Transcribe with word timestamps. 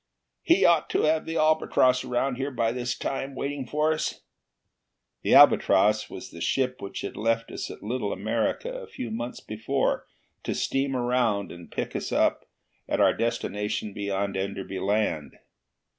"He 0.41 0.65
ought 0.65 0.89
to 0.89 1.03
have 1.03 1.27
the 1.27 1.37
Albatross 1.37 2.03
around 2.03 2.37
there 2.39 2.49
by 2.49 2.71
this 2.71 2.97
time, 2.97 3.35
waiting 3.35 3.67
for 3.67 3.93
us." 3.93 4.21
The 5.21 5.35
Albatross 5.35 6.09
was 6.09 6.31
the 6.31 6.41
ship 6.41 6.81
which 6.81 7.01
had 7.01 7.15
left 7.15 7.51
us 7.51 7.69
at 7.69 7.83
Little 7.83 8.11
America 8.11 8.71
a 8.71 8.87
few 8.87 9.11
months 9.11 9.41
before, 9.41 10.07
to 10.41 10.55
steam 10.55 10.95
around 10.95 11.51
and 11.51 11.71
pick 11.71 11.95
us 11.95 12.11
up 12.11 12.49
at 12.89 12.99
our 12.99 13.13
destination 13.13 13.93
beyond 13.93 14.35
Enderby 14.35 14.79
Land. 14.79 15.37